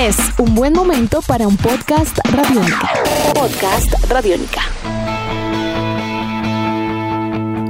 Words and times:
Es 0.00 0.16
un 0.38 0.54
buen 0.54 0.72
momento 0.72 1.20
para 1.20 1.46
un 1.46 1.58
podcast 1.58 2.16
radiónica. 2.32 2.88
Podcast 3.34 3.92
radiónica. 4.08 4.62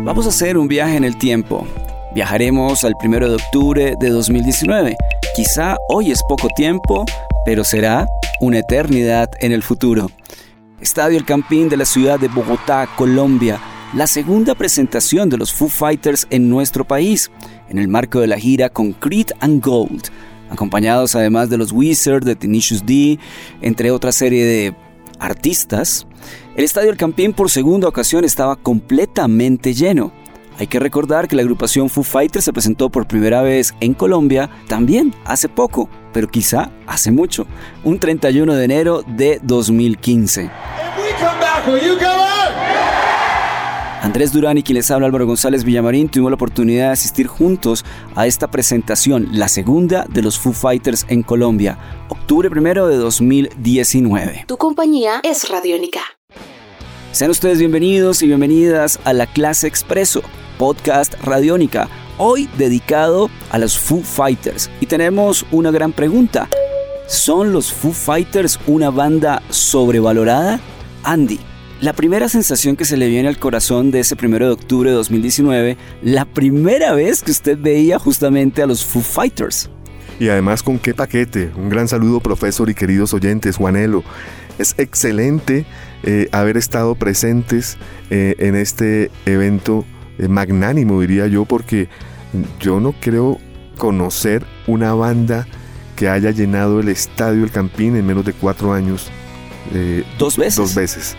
Vamos 0.05 0.27
a 0.27 0.29
hacer 0.29 0.57
un 0.57 0.69
viaje 0.69 0.95
en 0.95 1.03
el 1.03 1.19
tiempo. 1.19 1.67
Viajaremos 2.15 2.85
al 2.85 2.95
1 3.03 3.19
de 3.31 3.35
octubre 3.35 3.95
de 3.99 4.11
2019. 4.11 4.97
Quizá 5.35 5.77
hoy 5.89 6.13
es 6.13 6.23
poco 6.29 6.47
tiempo, 6.55 7.05
pero 7.45 7.65
será 7.65 8.07
una 8.41 8.61
eternidad 8.61 9.29
en 9.41 9.51
el 9.51 9.65
futuro. 9.65 10.09
Estadio 10.81 11.19
El 11.19 11.25
Campín 11.25 11.69
de 11.69 11.79
la 11.79 11.85
ciudad 11.85 12.21
de 12.21 12.29
Bogotá, 12.29 12.89
Colombia, 12.95 13.61
la 13.93 14.07
segunda 14.07 14.55
presentación 14.55 15.31
de 15.31 15.37
los 15.37 15.53
Foo 15.53 15.69
Fighters 15.69 16.29
en 16.31 16.49
nuestro 16.49 16.85
país, 16.85 17.29
en 17.69 17.79
el 17.79 17.89
marco 17.89 18.21
de 18.21 18.29
la 18.29 18.39
gira 18.39 18.69
Concrete 18.69 19.35
and 19.41 19.61
Gold, 19.61 20.13
acompañados 20.51 21.15
además 21.15 21.49
de 21.49 21.57
los 21.57 21.73
Wizards, 21.73 22.27
de 22.27 22.37
Tenacious 22.37 22.85
D, 22.85 23.19
entre 23.63 23.91
otra 23.91 24.13
serie 24.13 24.45
de 24.45 24.75
artistas. 25.19 26.07
El 26.57 26.65
Estadio 26.65 26.91
El 26.91 26.97
Campín 26.97 27.33
por 27.33 27.51
segunda 27.51 27.89
ocasión 27.89 28.25
estaba 28.25 28.57
completamente 28.57 29.73
lleno. 29.73 30.13
Hay 30.59 30.67
que 30.67 30.79
recordar 30.79 31.27
que 31.27 31.37
la 31.37 31.43
agrupación 31.43 31.89
Foo 31.89 32.05
Fighters 32.05 32.45
se 32.45 32.53
presentó 32.53 32.91
por 32.91 33.07
primera 33.07 33.41
vez 33.41 33.75
en 33.81 33.95
Colombia 33.95 34.51
también 34.69 35.15
hace 35.25 35.49
poco, 35.49 35.89
pero 36.13 36.29
quizá 36.29 36.71
hace 36.87 37.11
mucho, 37.11 37.47
un 37.83 37.99
31 37.99 38.55
de 38.55 38.65
enero 38.65 39.03
de 39.07 39.41
2015. 39.43 40.51
Andrés 44.03 44.33
Durán 44.33 44.57
y 44.57 44.63
quien 44.63 44.77
les 44.77 44.91
habla 44.91 45.07
Álvaro 45.07 45.27
González 45.27 45.63
Villamarín 45.63 46.09
tuvimos 46.09 46.31
la 46.31 46.37
oportunidad 46.37 46.87
de 46.87 46.93
asistir 46.93 47.27
juntos 47.27 47.85
a 48.15 48.27
esta 48.27 48.51
presentación, 48.51 49.29
la 49.33 49.49
segunda 49.49 50.07
de 50.09 50.23
los 50.23 50.39
Foo 50.39 50.55
Fighters 50.55 51.05
en 51.09 51.23
Colombia, 51.23 51.79
octubre 52.09 52.49
primero 52.49 52.89
de 52.89 52.97
2019. 52.97 54.45
Tu 54.49 54.57
compañía 54.57 55.21
es 55.23 55.51
Radiónica. 55.51 56.01
Sean 57.13 57.31
ustedes 57.31 57.59
bienvenidos 57.59 58.23
y 58.23 58.27
bienvenidas 58.27 58.99
a 59.05 59.13
la 59.13 59.27
clase 59.27 59.67
Expreso, 59.67 60.23
podcast 60.57 61.13
Radiónica, 61.23 61.91
hoy 62.17 62.49
dedicado 62.57 63.29
a 63.51 63.59
los 63.59 63.77
Foo 63.77 64.01
Fighters. 64.03 64.71
Y 64.81 64.87
tenemos 64.87 65.45
una 65.53 65.71
gran 65.71 65.93
pregunta. 65.93 66.49
¿Son 67.07 67.53
los 67.53 67.71
Foo 67.71 67.93
Fighters 67.93 68.59
una 68.67 68.89
banda 68.89 69.43
sobrevalorada? 69.51 70.59
Andy, 71.03 71.39
la 71.81 71.95
primera 71.95 72.29
sensación 72.29 72.77
que 72.77 72.85
se 72.85 72.97
le 72.97 73.09
viene 73.09 73.29
al 73.29 73.39
corazón 73.39 73.91
de 73.91 74.01
ese 74.01 74.15
primero 74.15 74.47
de 74.47 74.53
octubre 74.53 74.91
de 74.91 74.97
2019, 74.97 75.79
la 76.03 76.27
primera 76.27 76.93
vez 76.93 77.23
que 77.23 77.31
usted 77.31 77.59
veía 77.59 77.99
justamente 77.99 78.63
a 78.63 78.67
los 78.67 78.85
Foo 78.85 79.03
Fighters. 79.03 79.71
Y 80.19 80.29
además 80.29 80.63
con 80.63 80.79
qué 80.79 80.93
paquete. 80.93 81.51
Un 81.57 81.71
gran 81.71 81.89
saludo 81.89 82.21
profesor 82.21 82.69
y 82.69 82.75
queridos 82.75 83.15
oyentes, 83.15 83.57
Juanelo. 83.57 84.05
Es 84.59 84.75
excelente 84.77 85.65
eh, 86.03 86.29
haber 86.33 86.59
estado 86.59 86.95
presentes 86.95 87.79
eh, 88.11 88.35
en 88.39 88.57
este 88.57 89.11
evento 89.25 89.87
eh, 90.19 90.29
magnánimo, 90.29 91.01
diría 91.01 91.27
yo, 91.29 91.47
porque 91.47 91.89
yo 92.61 92.79
no 92.79 92.95
creo 93.01 93.39
conocer 93.79 94.45
una 94.67 94.93
banda 94.93 95.47
que 95.97 96.11
haya 96.11 96.31
llenado 96.31 96.81
el 96.81 96.91
estadio 96.91 97.43
El 97.43 97.51
Campín 97.51 97.97
en 97.97 98.07
menos 98.07 98.27
de 98.27 98.35
cuatro 98.35 98.75
años. 98.75 99.11
dos 100.19 100.37
veces. 100.37 100.57
Dos 100.57 100.75
veces. 100.75 101.17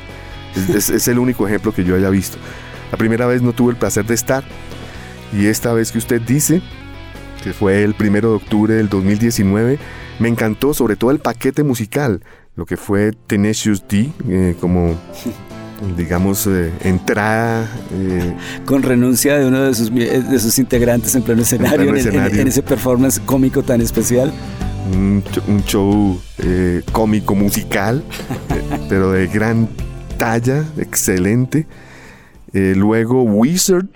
Es, 0.55 1.07
el 1.07 1.19
único 1.19 1.47
ejemplo 1.47 1.73
que 1.73 1.83
yo 1.83 1.95
haya 1.95 2.09
visto. 2.09 2.37
La 2.91 2.97
primera 2.97 3.25
vez 3.25 3.41
no 3.41 3.53
tuve 3.53 3.71
el 3.71 3.77
placer 3.77 4.05
de 4.05 4.15
estar 4.15 4.43
y 5.33 5.45
esta 5.45 5.73
vez 5.73 5.91
que 5.91 5.97
usted 5.97 6.21
dice, 6.21 6.61
que 7.43 7.53
fue 7.53 7.83
el 7.83 7.93
primero 7.93 8.29
de 8.29 8.35
octubre 8.35 8.73
del 8.73 8.89
2019, 8.89 9.79
me 10.19 10.27
encantó 10.27 10.73
sobre 10.73 10.95
todo 10.95 11.11
el 11.11 11.19
paquete 11.19 11.63
musical, 11.63 12.21
lo 12.55 12.65
que 12.65 12.75
fue 12.75 13.13
Tenacious 13.27 13.87
D, 13.87 14.11
eh, 14.27 14.55
como 14.59 14.95
digamos, 15.97 16.47
eh, 16.47 16.71
entrada. 16.83 17.67
Eh, 17.93 18.35
Con 18.65 18.83
renuncia 18.83 19.37
de 19.37 19.47
uno 19.47 19.63
de 19.63 19.73
sus, 19.73 19.93
de 19.93 20.39
sus 20.39 20.59
integrantes 20.59 21.15
en 21.15 21.23
pleno 21.23 21.41
escenario, 21.41 21.95
en, 21.95 22.47
ese 22.47 22.61
performance 22.61 23.19
cómico 23.25 23.63
tan 23.63 23.81
especial. 23.81 24.33
Un, 24.93 25.23
un 25.47 25.63
show 25.63 26.19
cómico 26.91 27.35
musical, 27.35 28.03
pero 28.89 29.11
de 29.11 29.27
gran 29.27 29.69
talla, 30.21 30.63
excelente. 30.77 31.65
Eh, 32.53 32.73
luego 32.77 33.23
Wizard, 33.23 33.87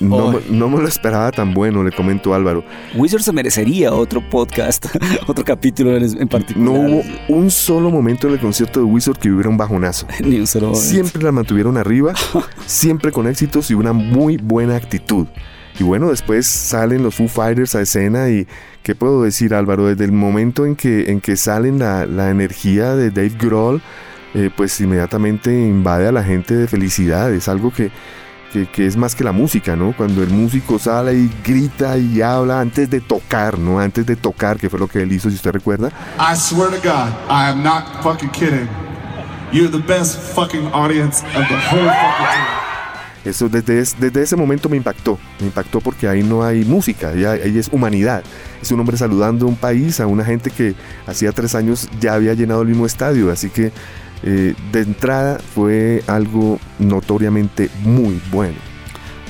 no, 0.00 0.30
me 0.40 0.80
lo 0.80 0.88
esperaba 0.88 1.30
tan 1.30 1.52
bueno, 1.52 1.84
le 1.84 1.92
comento 1.92 2.32
Álvaro. 2.32 2.64
Wizard 2.96 3.20
se 3.20 3.32
merecería 3.32 3.92
otro 3.92 4.26
podcast, 4.30 4.86
otro 5.26 5.44
capítulo 5.44 5.94
en, 5.94 6.26
particular. 6.26 6.64
No 6.64 6.72
hubo 6.72 7.02
un 7.28 7.50
solo 7.50 7.90
momento 7.90 8.28
en 8.28 8.32
el 8.32 8.40
concierto 8.40 8.80
de 8.80 8.86
Wizard 8.86 9.18
que 9.18 9.30
hubiera 9.30 9.50
un 9.50 9.58
bajonazo. 9.58 10.06
Ni 10.24 10.40
un 10.40 10.46
solo 10.46 10.68
momento. 10.68 10.86
Siempre 10.86 11.22
la 11.22 11.32
mantuvieron 11.32 11.76
arriba, 11.76 12.14
siempre 12.64 13.12
con 13.12 13.26
éxitos 13.26 13.70
y 13.70 13.74
una 13.74 13.92
muy 13.92 14.38
buena 14.38 14.76
actitud. 14.76 15.26
Y 15.78 15.82
bueno, 15.82 16.08
después 16.08 16.46
salen 16.46 17.02
los 17.02 17.14
Foo 17.14 17.28
Fighters 17.28 17.74
a 17.74 17.82
escena 17.82 18.30
y 18.30 18.46
¿qué 18.82 18.94
puedo 18.94 19.22
decir 19.22 19.52
Álvaro? 19.52 19.84
Desde 19.84 20.06
el 20.06 20.12
momento 20.12 20.64
en 20.64 20.76
que, 20.76 21.10
en 21.10 21.20
que 21.20 21.36
salen 21.36 21.78
la, 21.78 22.06
la 22.06 22.30
energía 22.30 22.94
de 22.96 23.10
Dave 23.10 23.34
Grohl, 23.38 23.82
eh, 24.34 24.50
pues 24.54 24.80
inmediatamente 24.80 25.52
invade 25.52 26.08
a 26.08 26.12
la 26.12 26.24
gente 26.24 26.56
de 26.56 26.66
felicidad. 26.66 27.32
Es 27.32 27.48
algo 27.48 27.72
que, 27.72 27.90
que, 28.72 28.86
es 28.86 28.96
más 28.96 29.14
que 29.14 29.24
la 29.24 29.32
música, 29.32 29.76
¿no? 29.76 29.94
Cuando 29.96 30.22
el 30.22 30.30
músico 30.30 30.78
sale 30.78 31.14
y 31.14 31.30
grita 31.44 31.96
y 31.98 32.20
habla 32.20 32.60
antes 32.60 32.90
de 32.90 33.00
tocar, 33.00 33.58
¿no? 33.58 33.80
Antes 33.80 34.06
de 34.06 34.16
tocar, 34.16 34.58
que 34.58 34.68
fue 34.68 34.78
lo 34.78 34.88
que 34.88 35.02
él 35.02 35.12
hizo, 35.12 35.30
si 35.30 35.36
usted 35.36 35.52
recuerda. 35.52 35.88
I 36.18 36.36
swear 36.36 36.70
to 36.70 36.76
God, 36.76 37.10
I 37.28 37.50
am 37.50 37.62
not 37.62 38.02
fucking 38.02 38.30
kidding. 38.30 38.68
You're 39.52 39.70
the 39.70 39.78
best 39.86 40.18
fucking 40.34 40.66
audience 40.72 41.22
of 41.36 41.46
the 41.48 41.56
whole 41.70 41.88
fucking 41.88 42.64
Eso 43.24 43.48
desde, 43.48 43.82
desde 43.98 44.22
ese 44.22 44.36
momento 44.36 44.68
me 44.68 44.76
impactó. 44.76 45.18
Me 45.40 45.46
impactó 45.46 45.80
porque 45.80 46.08
ahí 46.08 46.22
no 46.22 46.44
hay 46.44 46.64
música, 46.64 47.10
ahí, 47.10 47.24
ahí 47.24 47.58
es 47.58 47.68
humanidad. 47.72 48.22
Es 48.60 48.70
un 48.70 48.80
hombre 48.80 48.96
saludando 48.96 49.46
a 49.46 49.48
un 49.48 49.56
país, 49.56 50.00
a 50.00 50.06
una 50.06 50.24
gente 50.24 50.50
que 50.50 50.74
hacía 51.06 51.32
tres 51.32 51.54
años 51.54 51.88
ya 52.00 52.14
había 52.14 52.34
llenado 52.34 52.62
el 52.62 52.68
mismo 52.68 52.84
estadio. 52.84 53.30
Así 53.30 53.48
que 53.48 53.72
eh, 54.26 54.54
de 54.72 54.80
entrada 54.80 55.38
fue 55.54 56.02
algo 56.06 56.58
notoriamente 56.78 57.68
muy 57.82 58.20
bueno. 58.32 58.56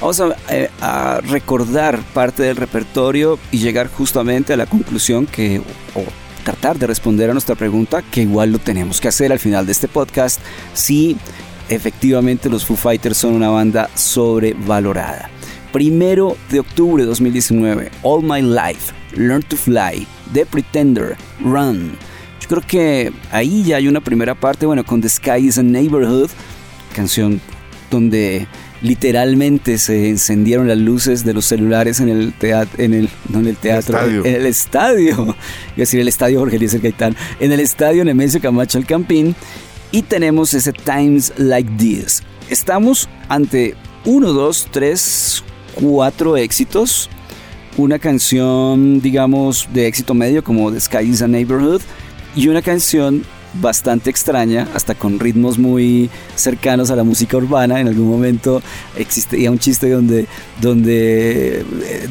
Vamos 0.01 0.23
eh, 0.51 0.71
a, 0.81 1.21
recordar 1.21 1.99
parte 2.15 2.45
del 2.45 2.57
repertorio 2.57 3.39
y 3.51 3.59
llegar 3.59 3.89
justamente 3.89 4.53
a 4.53 4.57
la 4.57 4.67
conclusión 4.67 5.27
que, 5.27 5.61
o 5.95 6.05
tratar 6.45 6.79
de 6.79 6.87
responder 6.87 7.29
a 7.29 7.33
nuestra 7.33 7.57
pregunta, 7.57 8.03
que 8.03 8.23
igual 8.23 8.53
lo 8.53 8.61
tenemos 8.61 9.01
que 9.01 9.09
hacer 9.09 9.33
al 9.33 9.41
final 9.41 9.67
de 9.67 9.73
este 9.73 9.89
podcast, 9.89 10.41
si 10.75 11.17
efectivamente 11.69 12.49
los 12.49 12.65
Foo 12.65 12.77
Fighters 12.77 13.17
son 13.17 13.35
una 13.35 13.49
banda 13.49 13.91
sobrevalorada. 13.95 15.29
Primero 15.73 16.37
de 16.51 16.61
octubre 16.61 17.03
de 17.03 17.09
2019, 17.09 17.91
All 18.03 18.23
My 18.23 18.43
Life, 18.43 18.93
Learn 19.17 19.43
to 19.43 19.57
Fly, 19.57 20.07
The 20.33 20.47
Pretender, 20.47 21.17
Run. 21.41 21.97
Yo 22.45 22.49
creo 22.49 22.63
que 22.67 23.11
ahí 23.31 23.63
ya 23.63 23.77
hay 23.77 23.89
una 23.89 24.03
primera 24.03 24.35
parte, 24.35 24.67
bueno, 24.67 24.85
con 24.85 25.01
The 25.01 25.09
Sky 25.09 25.47
is 25.47 25.57
a 25.57 25.63
Neighborhood, 25.63 26.29
canción 26.95 27.41
donde 27.91 28.47
literalmente 28.83 29.79
se 29.79 30.11
encendieron 30.11 30.69
las 30.69 30.77
luces 30.77 31.25
de 31.25 31.33
los 31.33 31.47
celulares 31.47 32.01
en 32.01 32.11
el 32.11 32.35
teatro, 32.35 32.85
en 32.85 32.93
el, 32.93 33.09
no 33.31 33.39
en 33.39 33.47
el 33.47 33.57
teatro, 33.57 33.99
en 33.99 34.27
el 34.27 34.45
estadio, 34.45 35.15
iba 35.23 35.33
a 35.33 35.75
decir 35.75 36.01
el 36.01 36.09
estadio 36.09 36.39
Jorge 36.41 36.57
Eliezer 36.57 36.83
Gaitán, 36.83 37.17
en 37.41 37.51
el 37.51 37.61
estadio 37.61 38.05
Nemesio 38.05 38.43
Camacho 38.43 38.77
El 38.77 38.85
Campín, 38.85 39.35
y 39.91 40.03
tenemos 40.03 40.53
ese 40.53 40.75
Times 40.75 41.33
Like 41.39 41.71
This. 41.79 42.23
Estamos 42.51 43.09
ante 43.31 43.75
uno, 44.05 44.35
dos, 44.35 44.69
tres, 44.71 45.43
cuatro 45.77 46.37
éxitos, 46.37 47.09
una 47.79 47.99
canción, 47.99 49.01
digamos, 49.01 49.67
de 49.73 49.87
éxito 49.87 50.13
medio 50.13 50.45
como 50.45 50.71
The 50.71 50.81
Sky 50.81 51.09
is 51.09 51.23
a 51.23 51.27
Neighborhood, 51.27 51.81
y 52.37 52.49
una 52.49 52.63
canción 52.63 53.25
bastante 53.61 54.11
extraña, 54.11 54.69
hasta 54.75 54.95
con 54.95 55.19
ritmos 55.19 55.59
muy 55.59 56.11
cercanos 56.35 56.91
a 56.91 56.97
la 56.97 57.05
música 57.05 57.37
urbana. 57.37 57.81
En 57.81 57.89
algún 57.89 58.09
momento 58.09 58.63
existía 58.97 59.51
un 59.51 59.59
chiste 59.59 59.91
donde, 59.91 60.27
donde 60.61 61.65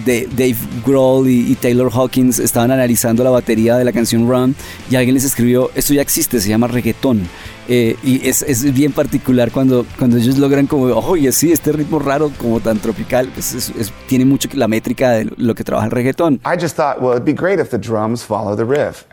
eh, 0.07 0.27
Dave 0.35 0.55
Grohl 0.85 1.29
y, 1.29 1.55
Taylor 1.55 1.91
Hawkins 1.93 2.39
estaban 2.39 2.71
analizando 2.71 3.23
la 3.23 3.29
batería 3.29 3.77
de 3.77 3.85
la 3.85 3.91
canción 3.91 4.27
Run 4.27 4.55
y 4.89 4.95
alguien 4.95 5.13
les 5.13 5.23
escribió, 5.23 5.71
esto 5.75 5.93
ya 5.93 6.01
existe, 6.01 6.39
se 6.39 6.49
llama 6.49 6.67
reggaetón. 6.67 7.27
Eh, 7.67 7.95
y 8.03 8.27
es, 8.27 8.41
es, 8.41 8.73
bien 8.73 8.91
particular 8.91 9.51
cuando, 9.51 9.85
cuando 9.97 10.17
ellos 10.17 10.37
logran 10.37 10.67
como, 10.67 10.85
oye, 10.85 11.31
sí, 11.31 11.51
este 11.51 11.71
ritmo 11.71 11.97
raro 11.97 12.29
como 12.37 12.59
tan 12.59 12.77
tropical, 12.79 13.29
pues 13.33 13.53
es, 13.53 13.93
tiene 14.07 14.25
mucho 14.25 14.49
la 14.53 14.67
métrica 14.67 15.11
de 15.11 15.31
lo 15.37 15.55
que 15.55 15.63
trabaja 15.63 15.85
el 15.85 15.91
reggaetón. 15.91 16.41
I 16.45 16.57
just 16.59 16.75
thought, 16.75 17.01
well, 17.01 17.13
it'd 17.13 17.23
be 17.25 17.33
great 17.33 17.59
if 17.59 17.69
the 17.69 17.77
drums 17.77 18.23
follow 18.23 18.55
the 18.55 18.65
riff, 18.65 19.05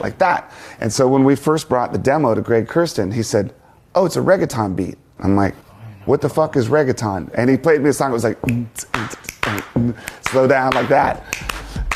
like 0.00 0.18
that. 0.18 0.50
And 0.80 0.90
so 0.90 1.06
when 1.06 1.24
we 1.24 1.36
first 1.36 1.68
brought 1.68 1.92
the 1.92 1.98
demo 1.98 2.34
to 2.34 2.40
Greg 2.40 2.66
Kirsten, 2.66 3.12
he 3.12 3.22
said, 3.22 3.52
oh, 3.94 4.06
it's 4.06 4.16
a 4.16 4.20
reggaeton 4.20 4.74
beat. 4.74 4.96
I'm 5.18 5.36
like, 5.36 5.54
what 6.06 6.22
the 6.22 6.30
fuck 6.30 6.56
is 6.56 6.68
reggaeton? 6.68 7.30
And 7.34 7.50
he 7.50 7.58
played 7.58 7.82
me 7.82 7.90
a 7.90 7.92
song, 7.92 8.10
it 8.10 8.14
was 8.14 8.24
like, 8.24 8.38
slow 10.30 10.46
down 10.46 10.72
like 10.72 10.88
that. 10.88 11.24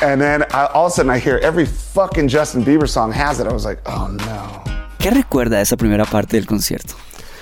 And 0.01 0.21
then 0.21 0.43
I, 0.51 0.65
all 0.67 0.87
of 0.87 0.91
a 0.91 0.95
sudden 0.95 1.09
I 1.09 1.19
hear 1.19 1.37
every 1.37 1.65
fucking 1.65 2.27
Justin 2.27 2.63
Bieber 2.63 2.87
song 2.87 3.11
has 3.13 3.39
it. 3.39 3.47
I 3.47 3.53
was 3.53 3.65
like, 3.65 3.79
oh 3.85 4.07
no. 4.07 4.74
¿Qué 5.05 5.11
recuerda 5.11 5.57
de 5.57 5.61
esa 5.61 5.77
primera 5.77 6.03
parte 6.05 6.35
del 6.35 6.47
concierto? 6.47 6.95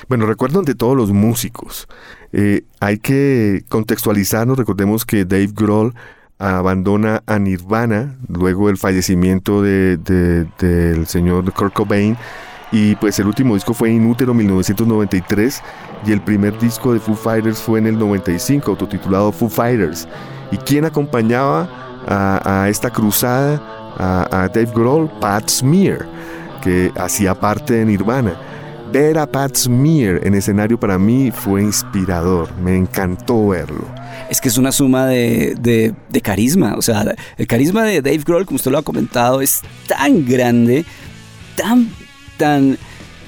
Bueno, 0.10 0.26
recuerdo 0.26 0.60
ante 0.60 0.76
todos 0.76 0.98
los 0.98 1.14
músicos. 1.14 1.88
Eh, 2.34 2.64
hay 2.82 2.98
que 2.98 3.64
contextualizarnos. 3.70 4.58
Recordemos 4.58 5.06
que 5.06 5.24
Dave 5.24 5.48
Grohl 5.54 5.94
abandona 6.40 7.24
a 7.26 7.40
Nirvana 7.40 8.18
luego 8.28 8.68
del 8.68 8.76
fallecimiento 8.78 9.62
de, 9.62 9.96
de- 9.96 10.46
del 10.60 11.08
señor 11.08 11.54
Kurt 11.54 11.74
Cobain. 11.74 12.18
Y 12.74 12.96
pues 12.98 13.18
el 13.20 13.28
último 13.28 13.54
disco 13.54 13.74
fue 13.74 13.92
Inútero 13.92 14.34
1993 14.34 15.62
y 16.06 16.12
el 16.12 16.20
primer 16.20 16.60
disco 16.60 16.92
de 16.92 17.00
Foo 17.00 17.16
Fighters 17.16 17.60
fue 17.60 17.80
en 17.80 17.88
el 17.88 17.98
95, 17.98 18.72
autotitulado 18.72 19.32
Foo 19.32 19.48
Fighters. 19.48 20.06
¿Y 20.52 20.58
quién 20.58 20.84
acompañaba 20.84 21.70
a, 22.08 22.64
a 22.64 22.68
esta 22.70 22.90
cruzada 22.90 23.94
a, 23.98 24.28
a 24.44 24.50
Dave 24.50 24.70
Grohl? 24.76 25.10
Pat 25.22 25.48
Smear, 25.50 26.06
que 26.64 26.92
hacía 26.98 27.36
parte 27.40 27.74
de 27.74 27.86
Nirvana. 27.86 28.34
Ver 28.92 29.18
a 29.18 29.26
Pat 29.26 29.56
Smear 29.56 30.20
en 30.24 30.36
escenario 30.36 30.80
para 30.80 31.00
mí 31.00 31.32
fue 31.32 31.64
inspirador, 31.64 32.50
me 32.64 32.78
encantó 32.78 33.48
verlo. 33.48 33.88
Es 34.30 34.40
que 34.40 34.50
es 34.50 34.58
una 34.60 34.72
suma 34.72 35.08
de, 35.08 35.56
de- 35.60 35.94
de 36.10 36.22
carisma. 36.22 36.76
O 36.78 36.82
sea, 36.84 37.04
el 37.38 37.48
carisma 37.48 37.84
de 37.86 38.02
Dave 38.04 38.22
Grohl, 38.24 38.46
como 38.46 38.58
usted 38.58 38.70
lo 38.72 38.78
ha 38.78 38.84
comentado, 38.84 39.42
es 39.42 39.62
tan 39.88 40.26
grande, 40.26 40.86
tan, 41.56 41.90
tan. 42.38 42.78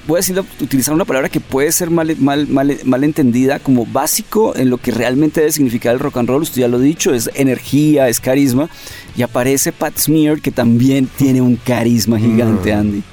Voy 0.07 0.17
a 0.17 0.19
decirlo, 0.19 0.45
utilizar 0.61 0.93
una 0.93 1.03
palabra 1.05 1.29
que 1.29 1.39
puede 1.39 1.71
ser 1.71 1.89
mal, 1.89 2.15
mal, 2.19 2.45
mal, 2.47 2.77
mal 2.85 3.03
entendida 3.03 3.57
como 3.57 3.88
básico 3.88 4.55
en 4.55 4.69
lo 4.69 4.77
que 4.77 4.91
realmente 4.91 5.39
debe 5.39 5.51
significar 5.51 5.93
el 5.95 5.99
rock 5.99 6.17
and 6.17 6.29
roll. 6.29 6.43
Usted 6.43 6.61
ya 6.61 6.67
lo 6.67 6.77
ha 6.77 6.79
dicho, 6.79 7.11
es 7.11 7.27
energía, 7.33 8.07
es 8.07 8.19
carisma. 8.19 8.69
Y 9.17 9.23
aparece 9.23 9.71
Pat 9.71 9.97
Smear, 9.97 10.41
que 10.41 10.51
también 10.51 11.07
tiene 11.17 11.41
un 11.41 11.55
carisma 11.55 12.19
gigante, 12.19 12.75
Mm. 12.75 12.79
Andy. 12.79 13.03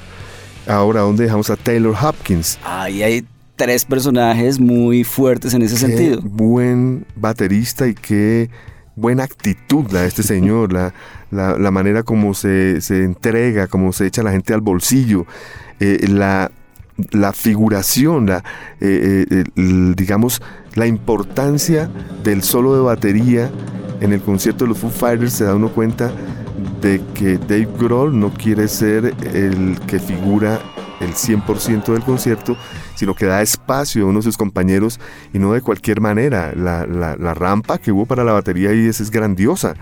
Ahora, 0.67 1.01
¿dónde 1.01 1.23
dejamos 1.25 1.49
a 1.49 1.55
Taylor 1.55 1.95
Hopkins? 2.01 2.57
Ahí 2.63 3.03
hay 3.03 3.25
tres 3.55 3.85
personajes 3.85 4.59
muy 4.59 5.03
fuertes 5.03 5.53
en 5.53 5.61
ese 5.61 5.75
Qué 5.75 5.79
sentido. 5.81 6.21
buen 6.23 7.05
baterista 7.15 7.87
y 7.87 7.93
qué 7.93 8.49
buena 8.95 9.23
actitud 9.23 9.91
la 9.91 10.01
de 10.01 10.07
este 10.07 10.23
señor, 10.23 10.71
la, 10.71 10.93
la, 11.31 11.57
la 11.57 11.71
manera 11.71 12.03
como 12.03 12.33
se, 12.33 12.79
se 12.81 13.03
entrega, 13.03 13.67
como 13.67 13.91
se 13.91 14.05
echa 14.07 14.23
la 14.23 14.31
gente 14.31 14.53
al 14.53 14.61
bolsillo, 14.61 15.25
eh, 15.79 16.05
la, 16.09 16.51
la 17.11 17.33
figuración, 17.33 18.27
la, 18.27 18.43
eh, 18.79 19.25
eh, 19.29 19.43
el- 19.55 19.95
digamos, 19.95 20.41
la 20.75 20.87
importancia 20.87 21.89
del 22.23 22.41
solo 22.43 22.75
de 22.75 22.81
batería 22.81 23.51
en 24.01 24.13
el 24.13 24.21
concierto 24.21 24.63
de 24.65 24.69
los 24.69 24.77
Foo 24.79 24.89
Fighters, 24.89 25.33
se 25.33 25.43
da 25.43 25.55
uno 25.55 25.69
cuenta 25.69 26.11
de 26.83 27.01
que 27.15 27.37
Dave 27.37 27.67
Grohl 27.79 28.19
no 28.19 28.31
quiere 28.33 28.67
ser 28.67 29.15
el 29.33 29.79
que 29.87 29.99
figura 29.99 30.59
el 30.99 31.13
100% 31.13 31.93
del 31.93 32.03
concierto, 32.03 32.55
sino 32.95 33.15
que 33.15 33.25
da 33.25 33.41
espacio 33.41 34.03
a 34.05 34.09
uno 34.09 34.19
de 34.19 34.23
sus 34.23 34.37
compañeros 34.37 34.99
y 35.33 35.39
no 35.39 35.53
de 35.53 35.61
cualquier 35.61 36.01
manera. 36.01 36.53
La, 36.55 36.85
rampa 37.33 37.77
que 37.77 37.91
hubo 37.91 38.05
para 38.05 38.23
la 38.23 38.33
batería 38.33 38.69
ahí 38.69 38.85
es, 38.87 38.99
es 38.99 39.09
grandiosa 39.11 39.75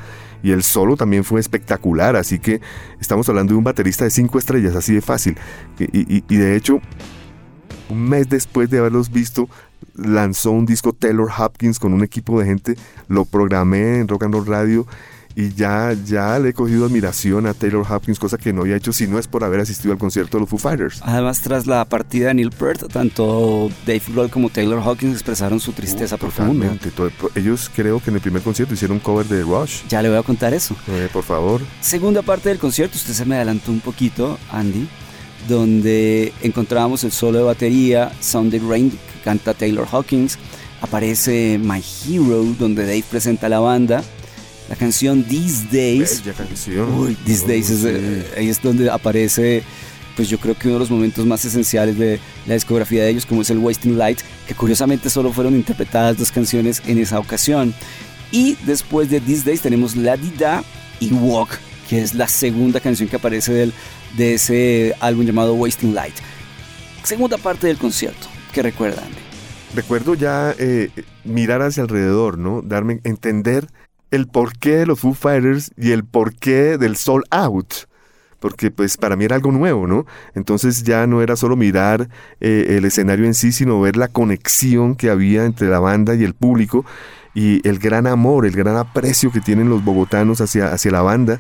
y 0.44 0.52
el 0.52 0.64
solo 0.64 0.96
también 0.96 1.24
fue 1.24 1.40
espectacular, 1.40 2.16
así 2.16 2.40
que 2.40 2.62
estamos 3.00 3.28
hablando 3.30 3.54
de 3.54 3.58
un 3.58 3.64
baterista 3.64 4.04
de 4.06 4.12
cinco 4.12 4.40
estrellas, 4.40 4.76
así 4.76 4.94
de 4.94 5.02
fácil. 5.02 5.38
Y- 5.80 6.24
y 6.28 6.38
de 6.38 6.56
hecho, 6.56 6.80
un 7.90 8.10
mes 8.10 8.30
después 8.30 8.70
de 8.70 8.78
haberlos 8.80 9.12
visto, 9.12 9.50
lanzó 9.96 10.52
un 10.52 10.66
disco 10.66 10.94
Taylor 10.94 11.30
Hopkins 11.36 11.80
con 11.80 11.94
un 11.94 12.04
equipo 12.04 12.40
de 12.40 12.46
gente, 12.46 12.76
lo 13.08 13.26
programé 13.26 14.00
en 14.00 14.08
Rock 14.08 14.24
and 14.24 14.34
Roll 14.36 14.46
Radio 14.46 14.88
y 15.36 15.54
ya, 15.54 15.96
ya 16.06 16.38
le 16.40 16.50
he 16.50 16.54
cogido 16.54 16.86
admiración 16.86 17.46
a 17.48 17.54
Taylor 17.54 17.86
Hopkins, 17.90 18.20
cosa 18.20 18.38
que 18.38 18.52
no 18.54 18.62
había 18.62 18.76
hecho 18.76 18.92
si 18.94 19.08
no 19.08 19.18
es 19.20 19.28
por 19.28 19.44
haber 19.44 19.60
asistido 19.62 19.92
al 19.94 19.98
concierto 19.98 20.38
de 20.38 20.42
los 20.42 20.50
Foo 20.50 20.60
Fighters. 20.60 21.00
Además, 21.04 21.42
tras 21.42 21.68
la 21.68 21.86
partida 21.86 22.28
de 22.28 22.34
Neil 22.36 22.52
Peart, 22.52 22.92
tanto 22.92 23.70
Dave 23.86 24.02
Grohl 24.10 24.30
como 24.30 24.50
Taylor 24.50 24.80
Hawkins 24.84 25.14
expresaron 25.14 25.60
su 25.60 25.72
tristeza 25.74 26.18
profunda. 26.18 26.52
Totalmente. 26.54 26.92
Todo- 26.92 27.12
ellos 27.36 27.70
creo 27.76 28.00
que 28.02 28.10
en 28.10 28.16
el 28.18 28.22
primer 28.22 28.42
concierto 28.42 28.74
hicieron 28.74 28.98
un 28.98 29.02
cover 29.02 29.26
de 29.28 29.44
Rush. 29.44 29.84
Ya 29.90 30.02
le 30.02 30.10
voy 30.10 30.18
a 30.18 30.24
contar 30.24 30.54
eso. 30.54 30.76
Eh, 30.88 31.08
por 31.12 31.24
favor. 31.24 31.62
Segunda 31.80 32.22
parte 32.22 32.50
del 32.50 32.60
concierto, 32.60 32.98
usted 32.98 33.14
se 33.14 33.26
me 33.26 33.36
adelantó 33.36 33.72
un 33.72 33.80
poquito, 33.80 34.38
Andy, 34.52 34.88
donde 35.48 36.34
encontrábamos 36.42 37.04
el 37.04 37.12
solo 37.12 37.40
de 37.40 37.44
batería, 37.44 38.12
Sunday 38.20 38.60
Rain, 38.60 38.92
que 38.92 38.98
canta 39.24 39.54
Taylor 39.54 39.88
Hawkins, 39.92 40.38
aparece 40.82 41.60
My 41.62 41.82
Hero, 42.08 42.44
donde 42.60 42.84
Dave 42.86 43.04
presenta 43.10 43.48
a 43.48 43.50
la 43.50 43.60
banda, 43.60 44.04
la 44.72 44.78
canción 44.78 45.22
These 45.26 45.66
Days, 45.70 46.24
canción. 46.38 46.98
Uy, 46.98 47.14
These 47.26 47.46
Days 47.46 47.70
es, 47.70 47.80
Sí. 47.82 47.88
eh, 47.90 48.26
ahí 48.38 48.48
es 48.48 48.62
donde 48.62 48.90
aparece, 48.90 49.64
pues 50.16 50.30
yo 50.30 50.38
creo 50.40 50.58
que 50.58 50.70
uno 50.70 50.76
de 50.76 50.80
los 50.80 50.90
momentos 50.90 51.26
más 51.26 51.44
esenciales 51.44 51.98
de 52.00 52.22
la 52.48 52.54
discografía 52.54 53.04
de 53.04 53.10
ellos, 53.10 53.26
como 53.26 53.42
es 53.42 53.50
el 53.50 53.58
Wasting 53.58 53.98
Light, 53.98 54.20
que 54.48 54.56
curiosamente 54.56 55.10
solo 55.10 55.34
fueron 55.34 55.56
interpretadas 55.56 56.18
dos 56.18 56.32
canciones 56.32 56.82
en 56.88 57.00
esa 57.00 57.20
ocasión. 57.20 57.74
Y 58.32 58.56
después 58.66 59.10
de 59.10 59.20
These 59.20 59.44
Days 59.44 59.60
tenemos 59.60 59.98
La 59.98 60.16
Dida 60.16 60.64
y 61.02 61.12
Walk, 61.12 61.50
que 61.90 62.02
es 62.02 62.14
la 62.14 62.30
segunda 62.30 62.80
canción 62.80 63.10
que 63.10 63.18
aparece 63.18 63.52
del, 63.52 63.74
de 64.16 64.36
ese 64.36 64.96
álbum 65.02 65.26
llamado 65.26 65.54
Wasting 65.56 65.94
Light. 65.94 66.16
Segunda 67.04 67.38
parte 67.38 67.68
del 67.68 67.78
concierto, 67.78 68.28
que 68.54 68.62
recuerdan. 68.62 69.10
Recuerdo 69.76 70.14
ya 70.16 70.56
eh, 70.58 70.92
mirar 71.26 71.62
hacia 71.62 71.84
alrededor, 71.84 72.38
¿no? 72.38 72.62
Darme, 72.62 73.02
entender 73.04 73.68
el 74.12 74.28
porqué 74.28 74.78
de 74.78 74.86
los 74.86 75.00
Foo 75.00 75.14
Fighters 75.14 75.72
y 75.78 75.92
el 75.92 76.04
porqué 76.04 76.78
del 76.78 76.96
Soul 76.96 77.24
Out. 77.32 77.74
Porque 78.40 78.72
pues 78.72 78.98
para 78.98 79.16
mí 79.16 79.26
era 79.26 79.36
algo 79.36 79.52
nuevo, 79.52 79.86
¿no? 79.86 80.06
Entonces 80.34 80.84
ya 80.84 81.06
no 81.06 81.22
era 81.22 81.36
solo 81.36 81.56
mirar 81.56 82.10
eh, 82.40 82.78
el 82.78 82.86
escenario 82.86 83.26
en 83.26 83.36
sí, 83.36 83.52
sino 83.52 83.80
ver 83.80 83.98
la 83.98 84.08
conexión 84.08 84.96
que 84.96 85.12
había 85.12 85.46
entre 85.46 85.70
la 85.70 85.80
banda 85.80 86.16
y 86.16 86.24
el 86.24 86.34
público 86.34 86.84
y 87.36 87.66
el 87.68 87.78
gran 87.78 88.08
amor, 88.08 88.46
el 88.46 88.54
gran 88.56 88.78
aprecio 88.78 89.32
que 89.32 89.42
tienen 89.42 89.70
los 89.70 89.84
bogotanos 89.84 90.42
hacia, 90.42 90.74
hacia 90.74 90.92
la 90.92 91.04
banda. 91.04 91.40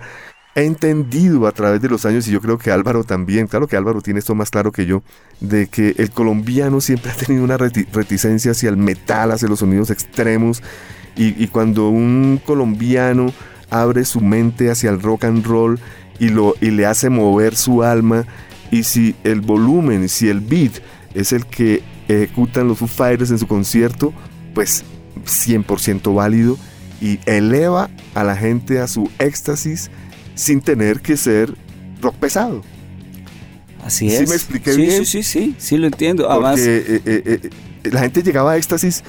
He 0.53 0.65
entendido 0.65 1.47
a 1.47 1.53
través 1.53 1.81
de 1.81 1.89
los 1.89 2.05
años, 2.05 2.27
y 2.27 2.31
yo 2.31 2.41
creo 2.41 2.57
que 2.57 2.71
Álvaro 2.71 3.03
también, 3.03 3.47
claro 3.47 3.67
que 3.67 3.77
Álvaro 3.77 4.01
tiene 4.01 4.19
esto 4.19 4.35
más 4.35 4.51
claro 4.51 4.71
que 4.71 4.85
yo, 4.85 5.01
de 5.39 5.67
que 5.67 5.95
el 5.97 6.11
colombiano 6.11 6.81
siempre 6.81 7.09
ha 7.09 7.15
tenido 7.15 7.43
una 7.43 7.57
reti- 7.57 7.87
reticencia 7.91 8.51
hacia 8.51 8.69
el 8.69 8.77
metal, 8.77 9.31
hacia 9.31 9.47
los 9.47 9.59
sonidos 9.59 9.89
extremos, 9.89 10.61
y, 11.15 11.43
y 11.43 11.47
cuando 11.47 11.89
un 11.89 12.39
colombiano 12.45 13.33
abre 13.69 14.05
su 14.05 14.21
mente 14.21 14.69
hacia 14.69 14.89
el 14.89 15.01
rock 15.01 15.25
and 15.25 15.45
roll 15.45 15.79
y, 16.19 16.29
lo, 16.29 16.55
y 16.61 16.71
le 16.71 16.85
hace 16.85 17.09
mover 17.09 17.55
su 17.55 17.83
alma, 17.83 18.25
y 18.69 18.83
si 18.83 19.15
el 19.23 19.41
volumen, 19.41 20.07
si 20.07 20.29
el 20.29 20.39
beat 20.39 20.73
es 21.13 21.33
el 21.33 21.45
que 21.45 21.81
ejecutan 22.07 22.67
los 22.67 22.77
Foo 22.77 22.87
Fighters 22.87 23.31
en 23.31 23.39
su 23.39 23.47
concierto, 23.47 24.13
pues 24.53 24.83
100% 25.25 26.13
válido 26.13 26.57
y 27.01 27.19
eleva 27.25 27.89
a 28.13 28.23
la 28.23 28.35
gente 28.35 28.79
a 28.79 28.87
su 28.87 29.09
éxtasis 29.19 29.89
sin 30.35 30.61
tener 30.61 31.01
que 31.01 31.17
ser 31.17 31.53
rock 32.01 32.15
pesado. 32.15 32.61
Así 33.83 34.09
¿Sí 34.09 34.15
es. 34.15 34.29
me 34.29 34.35
expliqué 34.35 34.73
sí, 34.73 34.81
bien? 34.81 35.05
Sí, 35.05 35.23
sí, 35.23 35.23
sí, 35.23 35.55
sí, 35.57 35.77
lo 35.77 35.87
entiendo. 35.87 36.29
Además, 36.29 36.59
Porque 36.59 36.77
eh, 36.77 37.01
eh, 37.05 37.39
eh, 37.83 37.89
la 37.89 38.01
gente 38.01 38.21
llegaba 38.21 38.51
a 38.51 38.57
éxtasis 38.57 39.03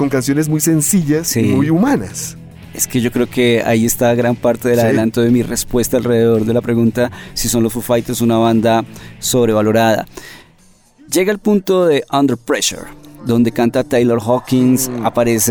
con 0.00 0.08
canciones 0.08 0.48
muy 0.48 0.60
sencillas 0.60 1.28
Sí. 1.28 1.40
y 1.40 1.54
muy 1.54 1.68
humanas. 1.68 2.38
Es 2.72 2.86
que 2.86 3.02
yo 3.02 3.12
creo 3.12 3.28
que 3.28 3.62
ahí 3.66 3.84
está 3.84 4.14
gran 4.14 4.34
parte 4.34 4.70
del 4.70 4.78
Sí. 4.78 4.84
adelanto 4.86 5.20
de 5.20 5.30
mi 5.30 5.42
respuesta 5.42 5.98
alrededor 5.98 6.46
de 6.46 6.54
la 6.54 6.62
pregunta 6.62 7.10
si 7.34 7.48
son 7.50 7.62
los 7.62 7.70
Foo 7.74 7.82
Fighters 7.82 8.22
una 8.22 8.38
banda 8.38 8.82
sobrevalorada. 9.18 10.06
Llega 11.12 11.32
el 11.32 11.38
punto 11.38 11.84
de 11.86 12.02
Under 12.10 12.38
Pressure, 12.38 12.84
donde 13.26 13.52
canta 13.52 13.84
Taylor 13.84 14.20
Hawkins, 14.24 14.88
Mm. 14.88 15.04
aparece 15.04 15.50